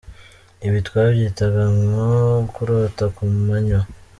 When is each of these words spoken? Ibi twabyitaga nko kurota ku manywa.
Ibi 0.67 0.79
twabyitaga 0.87 1.63
nko 1.79 2.09
kurota 2.53 3.05
ku 3.15 3.21
manywa. 3.47 3.81